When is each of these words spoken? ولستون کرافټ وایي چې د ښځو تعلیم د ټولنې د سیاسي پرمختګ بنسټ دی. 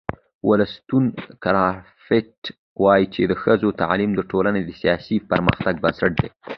ولستون 0.49 1.03
کرافټ 1.43 2.31
وایي 2.83 3.05
چې 3.13 3.21
د 3.25 3.33
ښځو 3.41 3.69
تعلیم 3.81 4.11
د 4.15 4.21
ټولنې 4.31 4.61
د 4.63 4.69
سیاسي 4.81 5.17
پرمختګ 5.31 5.73
بنسټ 5.83 6.11
دی. 6.21 6.29